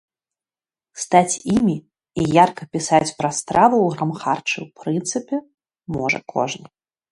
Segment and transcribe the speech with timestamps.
[1.01, 1.75] Стаць імі
[2.21, 5.35] і ярка пісаць пра стравы ў грамхарчы, у прынцыпе,
[5.99, 6.67] можа кожны.